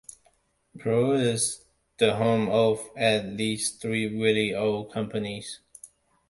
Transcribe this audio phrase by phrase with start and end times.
[0.79, 1.63] Peru is
[1.99, 5.59] the home of at least three very old companies.